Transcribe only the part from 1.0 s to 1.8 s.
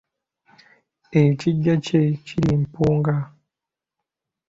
Ekiggya